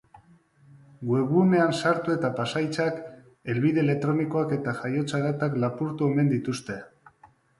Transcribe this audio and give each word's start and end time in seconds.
Webgunean 1.09 1.73
sartu 1.79 2.13
eta 2.13 2.31
pasahitzak, 2.39 2.97
helbide 3.53 3.83
elektronikoak 3.83 4.57
eta 4.59 4.75
jaiotza 4.81 5.23
datak 5.27 5.59
lapurtu 5.65 6.09
omen 6.11 6.35
dituzte. 6.35 6.83